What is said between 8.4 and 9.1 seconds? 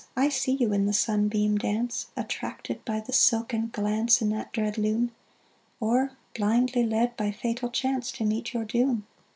your doom.